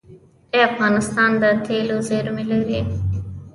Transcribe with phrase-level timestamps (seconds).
[0.53, 2.79] آیا افغانستان د تیلو زیرمې لري؟